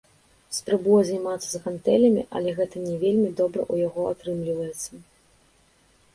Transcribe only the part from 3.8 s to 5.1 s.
яго атрымліваецца.